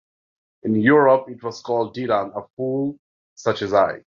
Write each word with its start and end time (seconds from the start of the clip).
In 0.63 0.73
Europe, 0.73 1.29
it 1.29 1.43
was 1.43 1.61
called 1.61 1.95
"Dylan- 1.95 2.35
A 2.35 2.47
Fool 2.55 2.97
Such 3.35 3.61
as 3.61 3.71
I". 3.71 4.01